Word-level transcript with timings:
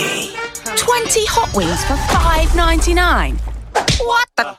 KFC. 0.00 0.76
20 0.76 1.26
hot 1.28 1.54
wings 1.54 1.84
for 1.84 1.96
five 2.08 2.48
ninety 2.56 2.94
nine. 2.94 3.36
What 4.00 4.28
the 4.36 4.56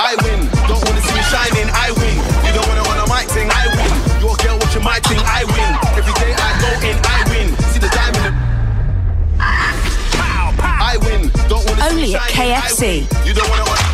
I 0.00 0.16
win. 0.24 0.48
Don't 0.64 0.80
wanna 0.80 1.02
see 1.04 1.14
me 1.14 1.22
shining. 1.28 1.68
I 1.72 1.92
win. 2.00 2.16
You 2.46 2.52
don't 2.56 2.68
wanna 2.68 2.84
wanna 2.88 3.06
my 3.08 3.22
thing. 3.28 3.48
I 3.52 3.68
win. 3.76 3.92
Your 4.20 4.34
girl 4.40 4.56
watching 4.58 4.82
my 4.82 4.98
thing. 5.04 5.20
I 5.20 5.44
win. 5.44 5.70
Every 5.98 6.14
day 6.16 6.32
I 6.32 6.50
go 6.60 6.70
in. 6.88 6.96
I 7.04 7.20
win. 7.28 7.48
See 7.72 7.80
the 7.80 7.90
diamond. 7.92 8.34
I 9.38 10.96
win. 11.04 11.28
Don't 11.48 11.64
wanna 11.68 11.82
see 11.82 11.88
Only 11.88 12.02
me 12.08 12.16
at 12.16 12.30
shining. 12.30 12.56
KFC. 12.56 13.26
You 13.26 13.34
don't 13.34 13.48
wanna 13.50 13.64
wanna. 13.68 13.84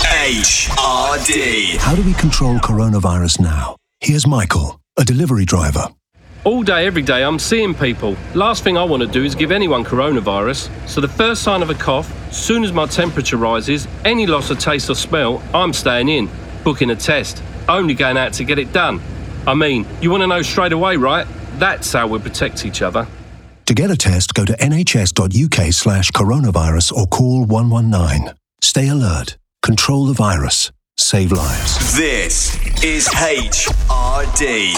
HRD. 0.00 1.76
How 1.78 1.94
do 1.94 2.02
we 2.02 2.14
control 2.14 2.56
coronavirus 2.58 3.40
now? 3.40 3.76
Here's 4.00 4.26
Michael, 4.26 4.80
a 4.96 5.04
delivery 5.04 5.44
driver. 5.44 5.88
All 6.46 6.62
day, 6.62 6.86
every 6.86 7.02
day, 7.02 7.24
I'm 7.24 7.40
seeing 7.40 7.74
people. 7.74 8.16
Last 8.32 8.62
thing 8.62 8.78
I 8.78 8.84
want 8.84 9.02
to 9.02 9.08
do 9.08 9.24
is 9.24 9.34
give 9.34 9.50
anyone 9.50 9.82
coronavirus. 9.82 10.70
So, 10.88 11.00
the 11.00 11.08
first 11.08 11.42
sign 11.42 11.60
of 11.60 11.70
a 11.70 11.74
cough, 11.74 12.08
soon 12.32 12.62
as 12.62 12.72
my 12.72 12.86
temperature 12.86 13.36
rises, 13.36 13.88
any 14.04 14.28
loss 14.28 14.48
of 14.50 14.60
taste 14.60 14.88
or 14.88 14.94
smell, 14.94 15.42
I'm 15.52 15.72
staying 15.72 16.08
in, 16.08 16.30
booking 16.62 16.90
a 16.90 16.94
test, 16.94 17.42
only 17.68 17.94
going 17.94 18.16
out 18.16 18.32
to 18.34 18.44
get 18.44 18.60
it 18.60 18.72
done. 18.72 19.02
I 19.44 19.54
mean, 19.54 19.84
you 20.00 20.12
want 20.12 20.20
to 20.20 20.28
know 20.28 20.42
straight 20.42 20.72
away, 20.72 20.96
right? 20.96 21.26
That's 21.54 21.92
how 21.92 22.06
we 22.06 22.20
protect 22.20 22.64
each 22.64 22.80
other. 22.80 23.08
To 23.64 23.74
get 23.74 23.90
a 23.90 23.96
test, 23.96 24.32
go 24.34 24.44
to 24.44 24.52
nhs.uk 24.52 25.72
slash 25.72 26.12
coronavirus 26.12 26.92
or 26.92 27.08
call 27.08 27.44
119. 27.44 28.32
Stay 28.62 28.86
alert. 28.86 29.36
Control 29.62 30.06
the 30.06 30.14
virus. 30.14 30.70
Save 30.96 31.32
lives. 31.32 31.96
This 31.96 32.54
is 32.84 33.08
HRD. 33.08 34.76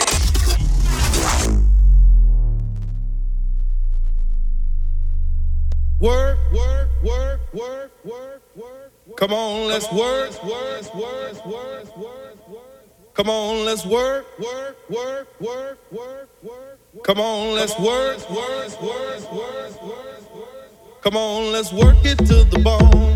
Work, 6.01 6.39
work, 6.53 6.89
work, 7.03 7.41
work, 7.53 7.91
work, 8.05 8.43
work. 8.55 8.93
Come 9.17 9.33
on, 9.33 9.67
let's 9.67 9.91
work, 9.93 10.31
work, 10.45 10.95
work, 10.95 11.45
work, 11.45 11.97
work, 11.97 12.49
work. 12.49 13.15
Come 13.15 13.29
on, 13.29 13.65
let's 13.65 13.85
work, 13.85 14.25
work, 14.39 14.77
work, 14.89 15.27
work, 15.41 15.79
work, 15.91 16.29
work. 16.45 16.79
Come 17.03 17.19
on, 17.19 17.57
let's 17.57 17.77
work, 17.81 18.31
work, 18.31 18.81
work, 18.81 19.33
work, 19.33 19.83
work. 19.83 21.03
Come 21.03 21.17
on, 21.17 21.51
let's 21.51 21.73
work 21.73 21.97
it 22.05 22.19
to 22.19 22.45
the 22.45 22.61
bone. 22.61 23.15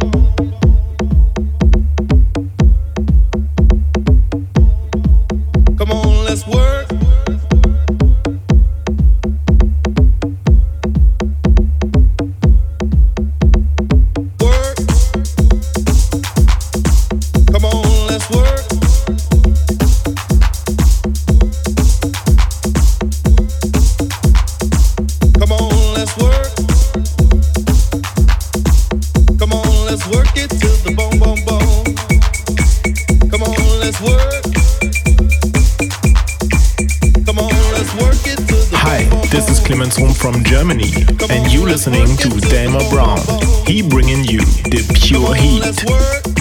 Come 5.76 5.92
on, 5.92 6.24
let's 6.24 6.44
work. 6.48 6.90
Work. 6.90 7.11
From 39.90 40.44
Germany, 40.44 40.92
and 41.28 41.52
you 41.52 41.64
listening 41.64 42.06
to 42.18 42.28
Delmer 42.48 42.88
Brown. 42.88 43.18
He 43.66 43.82
bringing 43.82 44.22
you 44.22 44.38
the 44.38 44.88
pure 44.94 45.34
heat. 45.34 46.31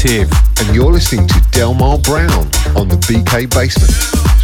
Collective. 0.00 0.32
And 0.60 0.74
you're 0.74 0.92
listening 0.92 1.26
to 1.28 1.44
Delmar 1.50 1.98
Brown 1.98 2.30
on 2.74 2.88
the 2.88 2.96
BK 3.06 3.50
Basement. 3.50 4.39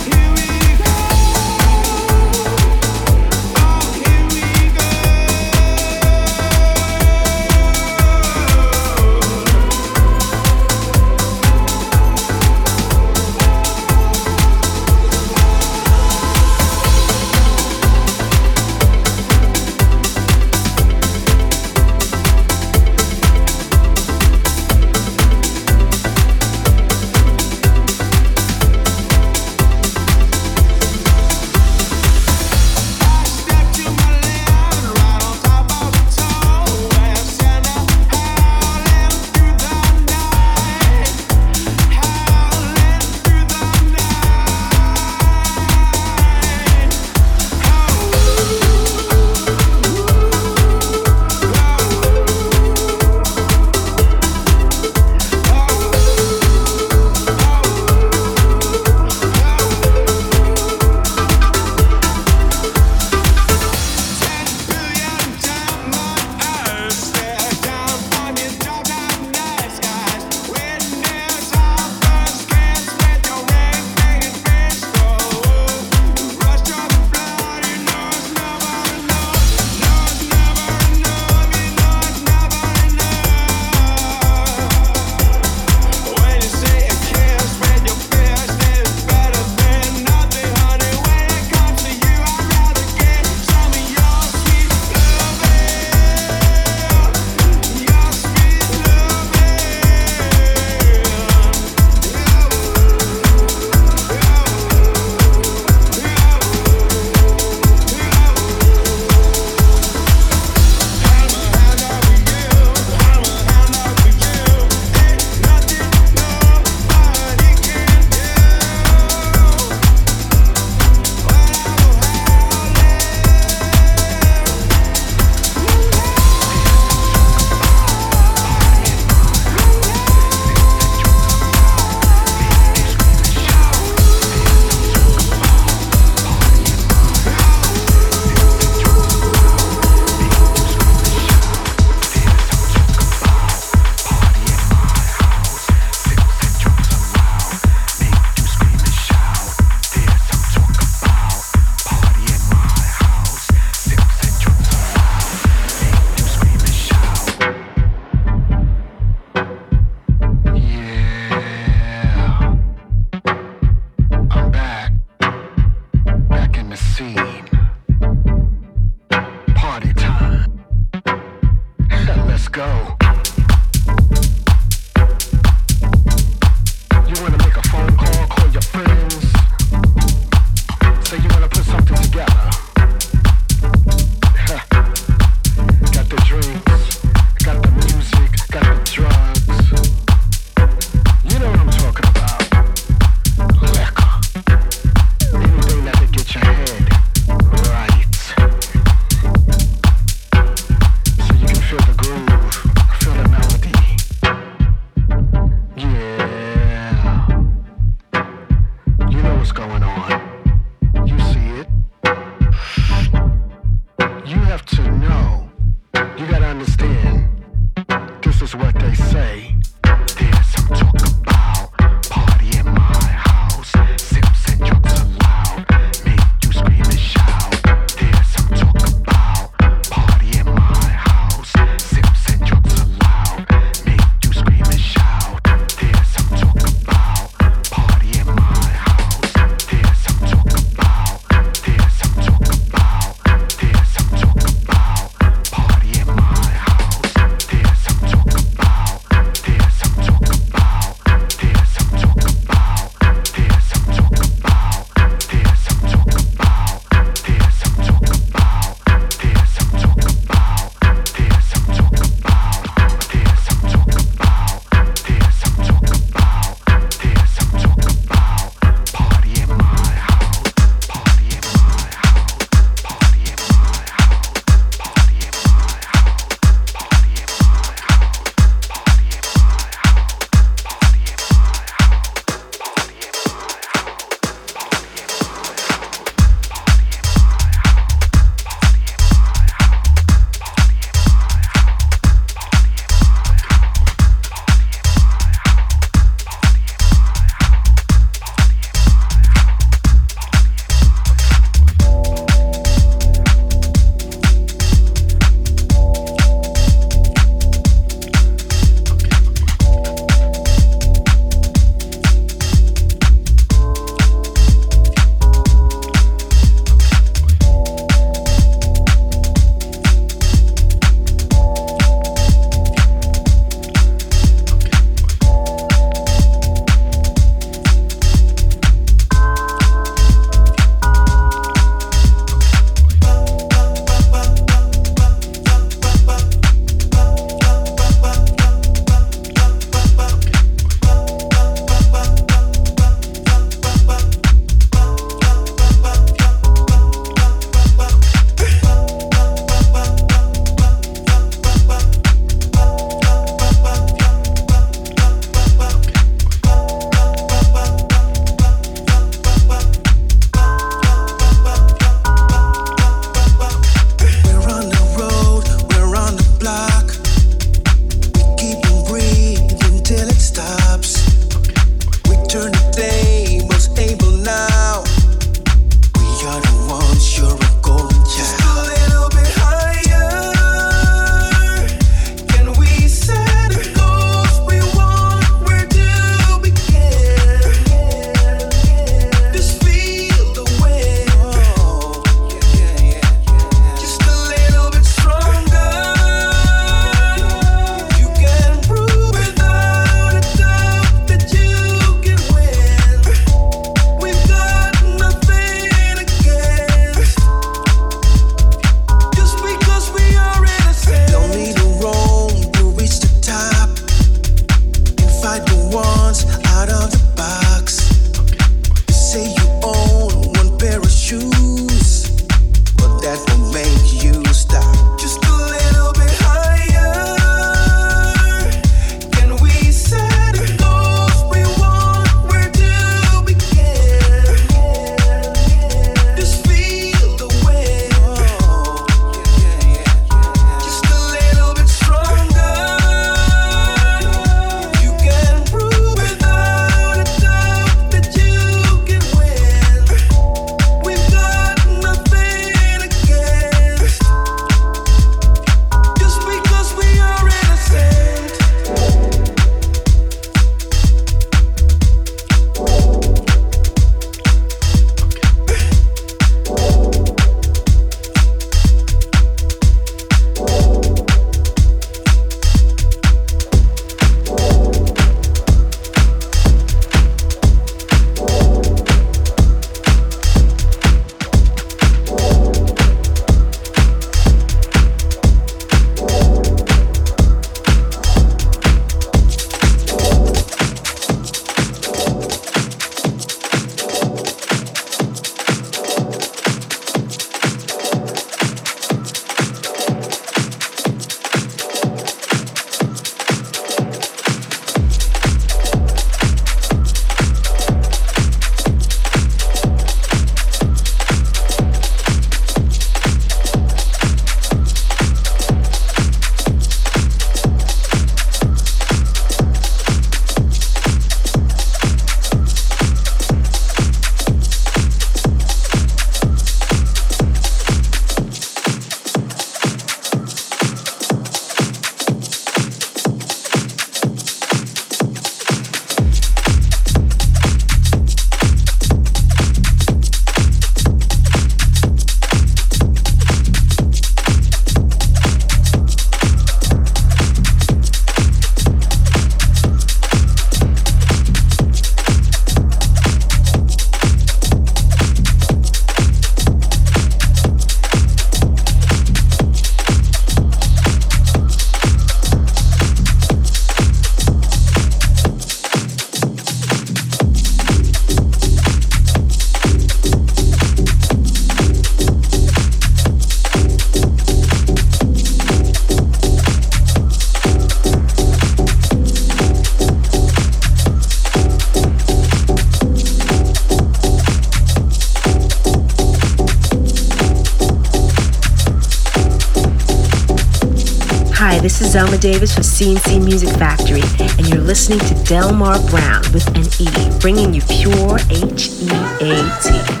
Davis 592.21 592.53
for 592.53 592.61
C+C 592.61 593.19
Music 593.19 593.49
Factory, 593.57 594.03
and 594.19 594.47
you're 594.47 594.61
listening 594.61 594.99
to 594.99 595.15
Delmar 595.23 595.79
Brown 595.89 596.21
with 596.31 596.47
an 596.55 596.67
E, 596.79 597.19
bringing 597.19 597.51
you 597.51 597.61
pure 597.63 598.19
H 598.29 598.69
E 598.79 598.89
A 599.21 599.59
T. 599.63 600.00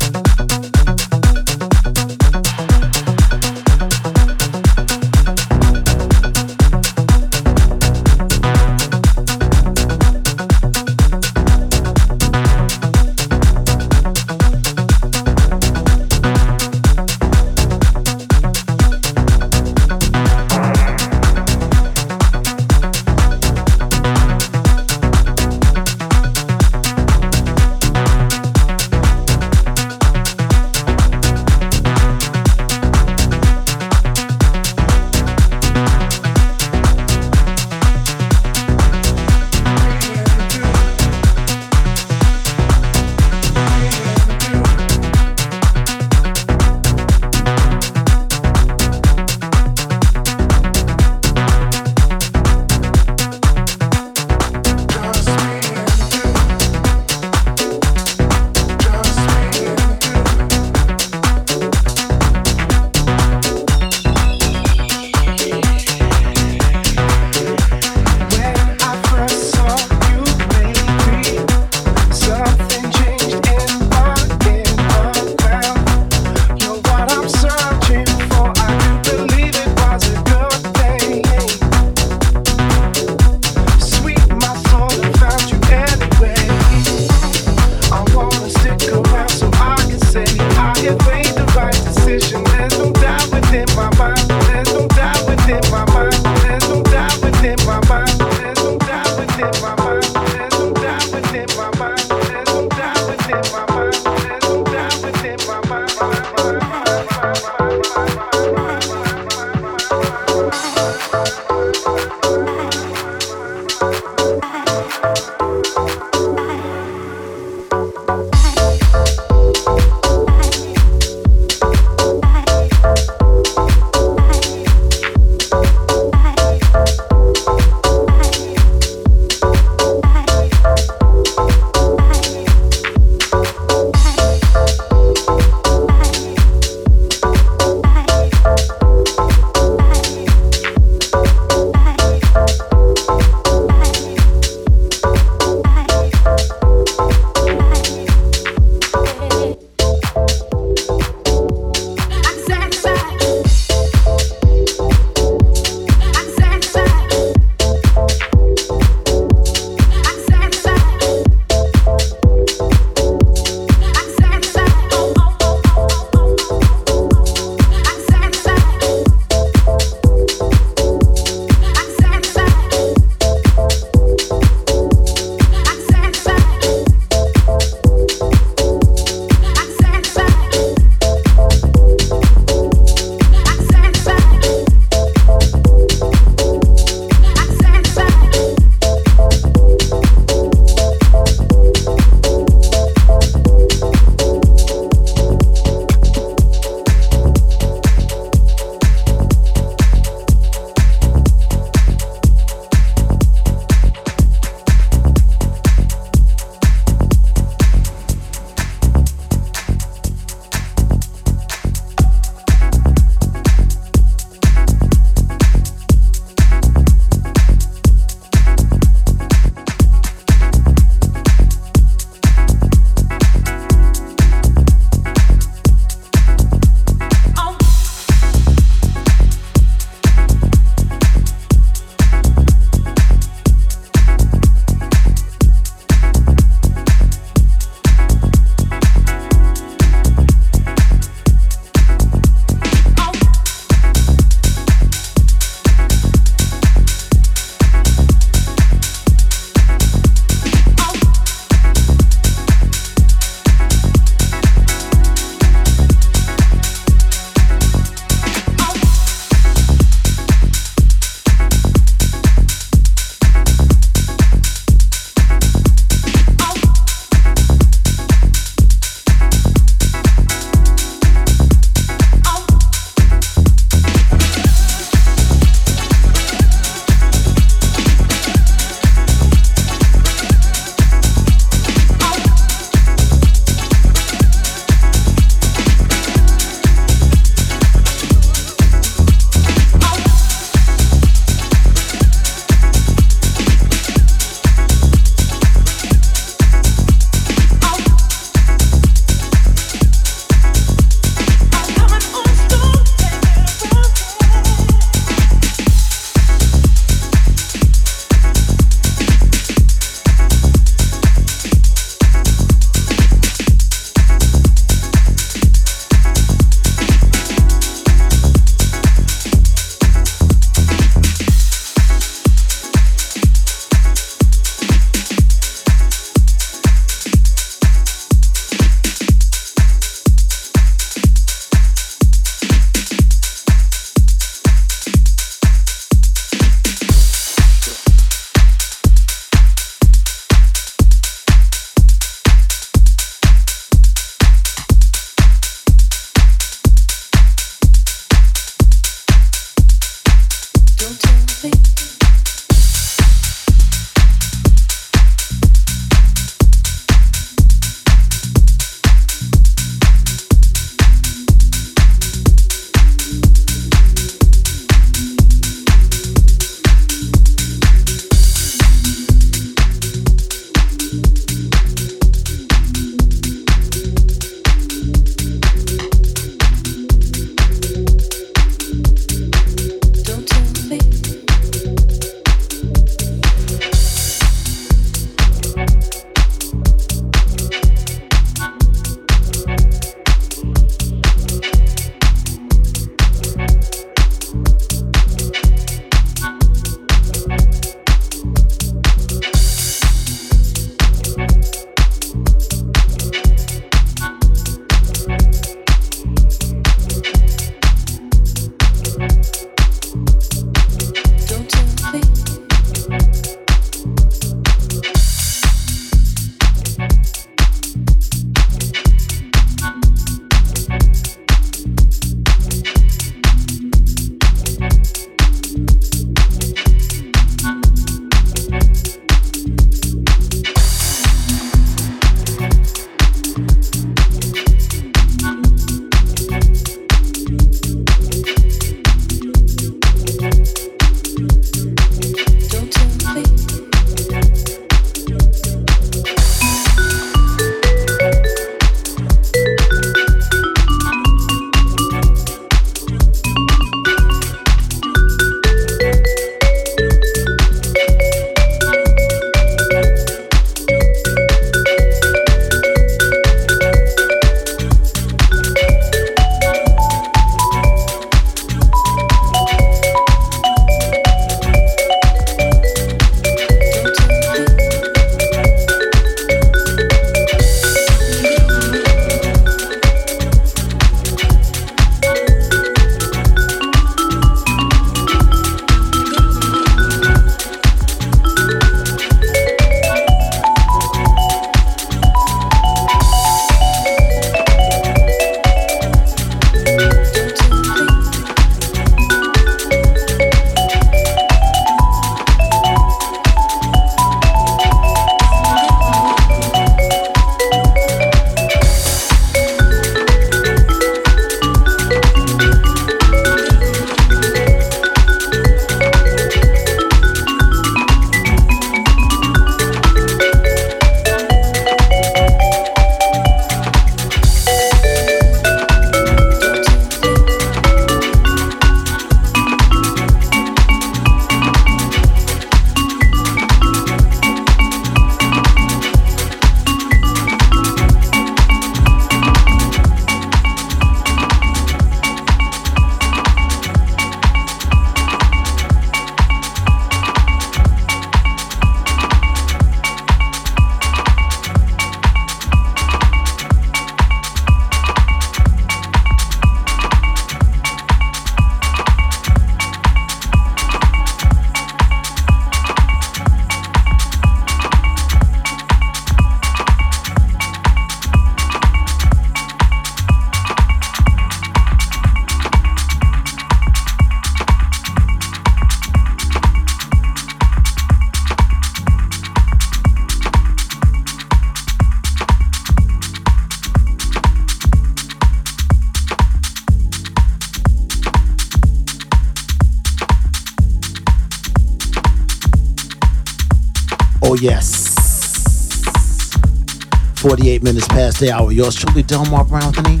the 598.18 598.32
hour. 598.32 598.50
Yours 598.52 598.74
truly, 598.74 599.02
Delmar 599.02 599.44
Brown 599.44 599.64
Anthony. 599.64 600.00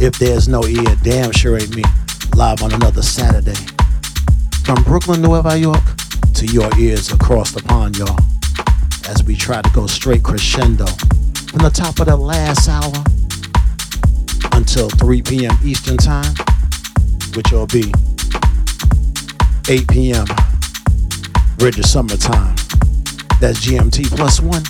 If 0.00 0.18
there's 0.18 0.48
no 0.48 0.64
ear, 0.64 0.96
damn 1.02 1.30
sure 1.30 1.56
ain't 1.56 1.74
me. 1.76 1.84
Live 2.34 2.62
on 2.62 2.72
another 2.72 3.02
Saturday. 3.02 3.54
From 4.64 4.82
Brooklyn, 4.82 5.22
Nueva 5.22 5.56
York, 5.56 5.82
to 6.34 6.46
your 6.46 6.68
ears 6.78 7.12
across 7.12 7.52
the 7.52 7.62
pond, 7.62 7.98
y'all. 7.98 8.18
As 9.08 9.22
we 9.24 9.36
try 9.36 9.62
to 9.62 9.70
go 9.70 9.86
straight 9.86 10.22
crescendo 10.22 10.86
from 10.86 11.60
the 11.60 11.70
top 11.72 12.00
of 12.00 12.06
the 12.06 12.16
last 12.16 12.68
hour 12.68 13.04
until 14.56 14.88
3 14.88 15.22
p.m. 15.22 15.56
Eastern 15.64 15.98
Time, 15.98 16.34
which 17.34 17.52
will 17.52 17.66
be 17.66 17.92
8 19.68 19.86
p.m. 19.88 20.26
British 21.58 21.86
Summertime. 21.86 22.56
That's 23.38 23.60
GMT 23.64 24.16
plus 24.16 24.40
one. 24.40 24.62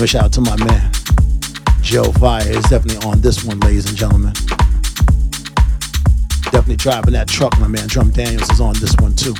Wish 0.00 0.14
out 0.14 0.32
to 0.34 0.40
my 0.40 0.56
man. 0.64 0.87
Joe 1.88 2.12
Fire 2.12 2.46
is 2.46 2.62
definitely 2.64 2.98
on 3.08 3.22
this 3.22 3.46
one, 3.46 3.58
ladies 3.60 3.88
and 3.88 3.96
gentlemen. 3.96 4.34
Definitely 6.44 6.76
driving 6.76 7.14
that 7.14 7.28
truck, 7.28 7.58
my 7.58 7.66
man. 7.66 7.88
Drum 7.88 8.10
Daniels 8.10 8.50
is 8.50 8.60
on 8.60 8.74
this 8.74 8.94
one 9.00 9.16
too. 9.16 9.34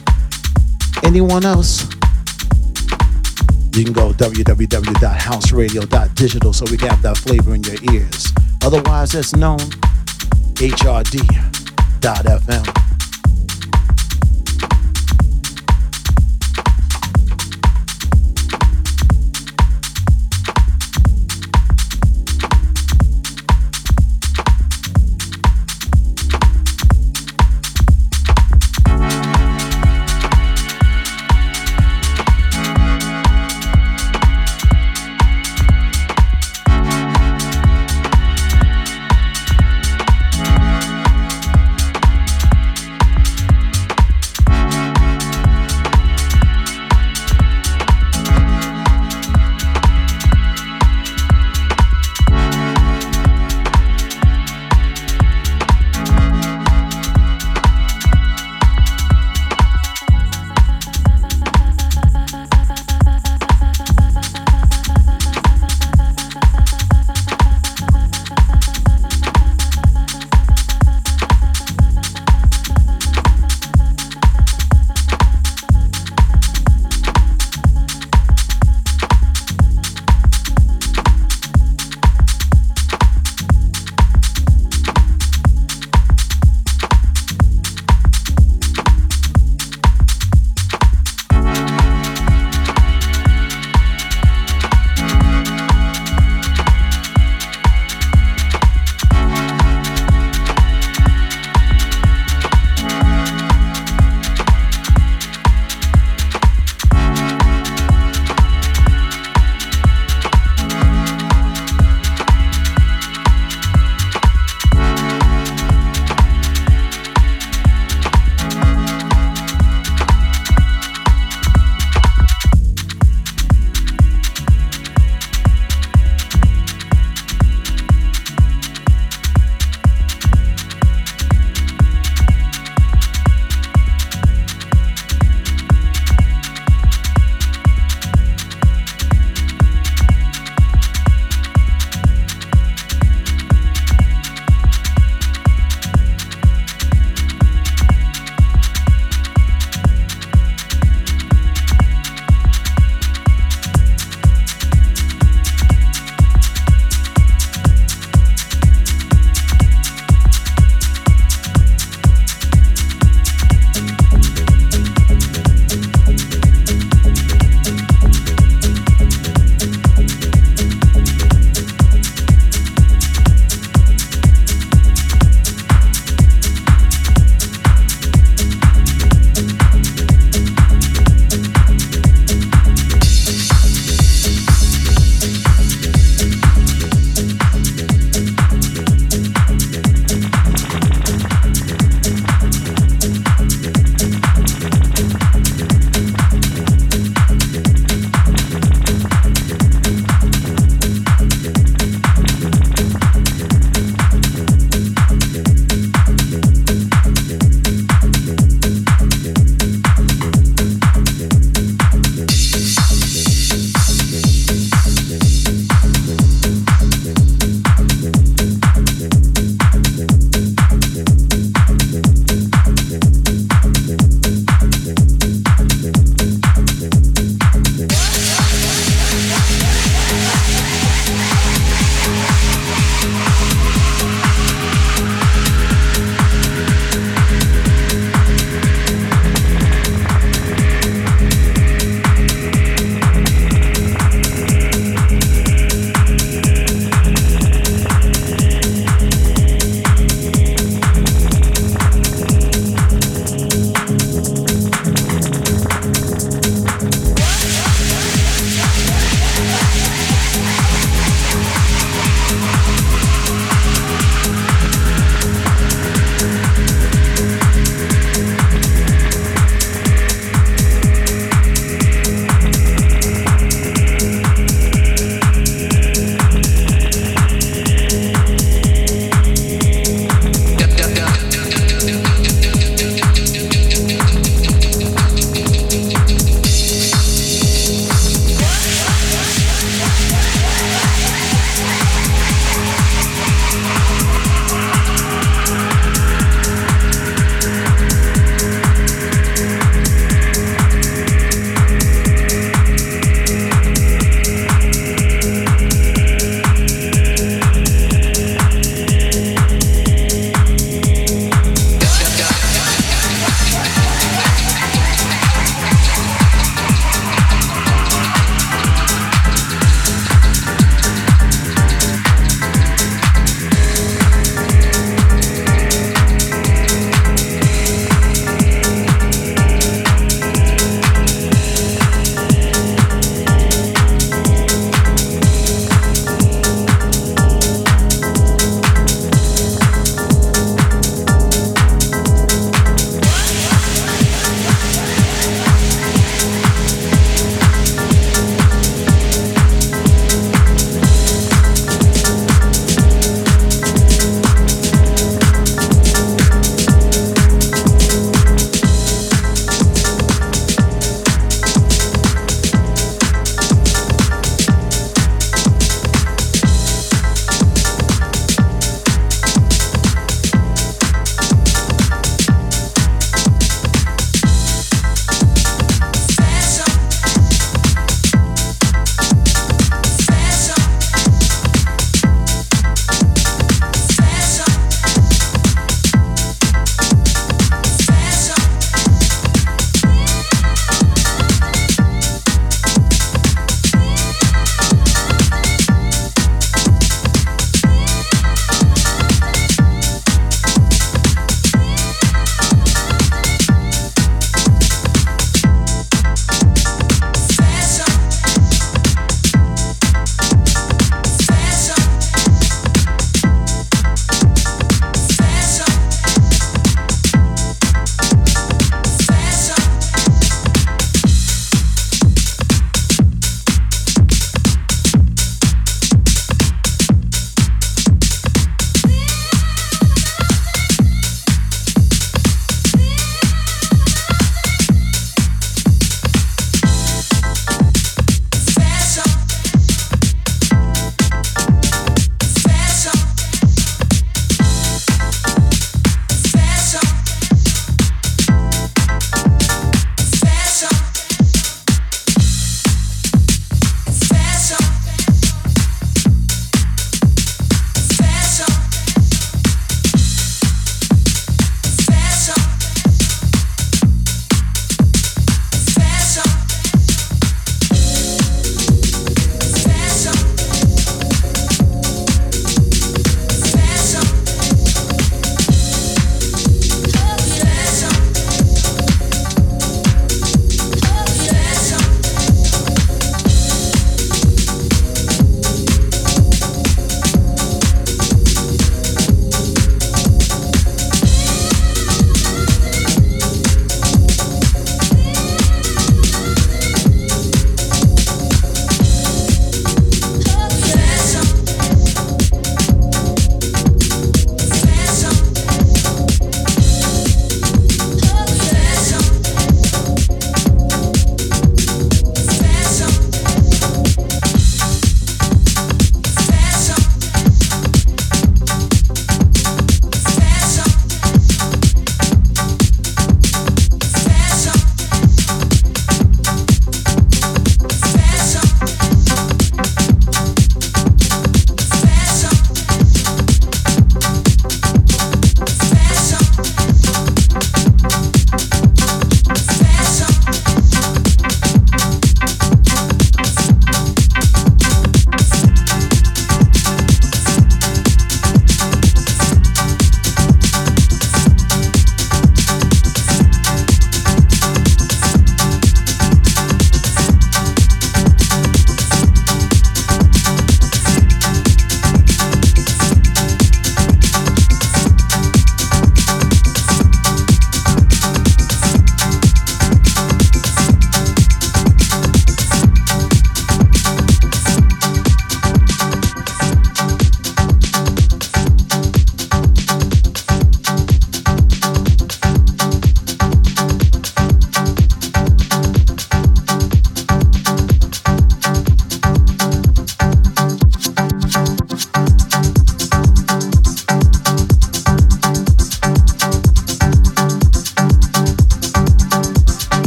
Anyone 1.04 1.44
else? 1.44 1.82
You 3.74 3.84
can 3.84 3.92
go 3.92 4.14
www.houseradio.digital 4.14 6.52
so 6.54 6.64
we 6.70 6.78
can 6.78 6.88
have 6.88 7.02
that 7.02 7.18
flavor 7.18 7.54
in 7.54 7.62
your 7.64 7.76
ears. 7.92 8.32
Otherwise, 8.62 9.14
it's 9.14 9.36
known 9.36 9.58
HRD.FM. 10.56 11.18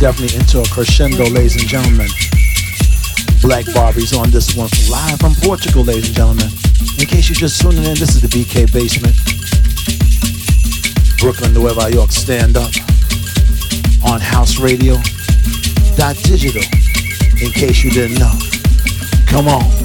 definitely 0.00 0.34
into 0.40 0.60
a 0.60 0.64
crescendo, 0.68 1.24
ladies 1.28 1.56
and 1.60 1.68
gentlemen. 1.68 2.08
Black 3.42 3.66
Barbie's 3.74 4.16
on 4.16 4.30
this 4.30 4.56
one 4.56 4.70
live 4.90 5.20
from 5.20 5.34
Portugal, 5.34 5.84
ladies 5.84 6.06
and 6.06 6.16
gentlemen. 6.16 6.48
In 6.98 7.06
case 7.06 7.28
you're 7.28 7.36
just 7.36 7.60
tuning 7.60 7.84
in, 7.84 7.94
this 8.00 8.16
is 8.16 8.22
the 8.22 8.28
BK 8.28 8.72
Basement. 8.72 9.14
Brooklyn, 11.20 11.52
Nueva 11.52 11.92
York, 11.92 12.12
stand 12.12 12.56
up 12.56 12.72
on 14.02 14.20
House 14.20 14.58
Radio. 14.58 14.96
Digital. 16.24 16.62
In 17.42 17.52
case 17.52 17.84
you 17.84 17.90
didn't 17.90 18.18
know. 18.18 18.32
Come 19.26 19.48
on. 19.48 19.79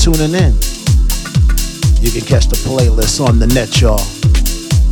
Tuning 0.00 0.32
in. 0.32 0.54
You 2.00 2.10
can 2.10 2.24
catch 2.24 2.46
the 2.48 2.56
playlist 2.64 3.20
on 3.20 3.38
the 3.38 3.46
net, 3.48 3.82
y'all, 3.82 4.00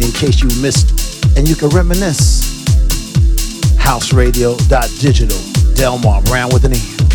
in 0.04 0.12
case 0.12 0.42
you 0.42 0.48
missed, 0.60 1.24
and 1.34 1.48
you 1.48 1.54
can 1.56 1.70
reminisce. 1.70 2.62
Houseradio.digital, 3.78 5.74
Delmar 5.74 6.20
Brown 6.24 6.50
with 6.52 6.66
an 6.66 6.74
E. 6.74 7.07